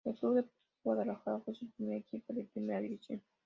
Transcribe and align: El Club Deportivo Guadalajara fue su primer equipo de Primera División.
El 0.03 0.15
Club 0.15 0.33
Deportivo 0.33 0.59
Guadalajara 0.83 1.39
fue 1.45 1.53
su 1.53 1.69
primer 1.73 1.97
equipo 1.99 2.33
de 2.33 2.45
Primera 2.45 2.81
División. 2.81 3.21